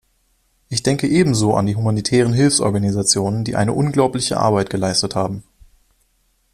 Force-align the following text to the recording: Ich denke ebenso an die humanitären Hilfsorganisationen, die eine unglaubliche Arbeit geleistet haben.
Ich 0.67 0.81
denke 0.81 1.05
ebenso 1.05 1.53
an 1.53 1.67
die 1.67 1.75
humanitären 1.75 2.33
Hilfsorganisationen, 2.33 3.43
die 3.43 3.55
eine 3.55 3.73
unglaubliche 3.73 4.37
Arbeit 4.39 4.71
geleistet 4.71 5.13
haben. 5.13 5.43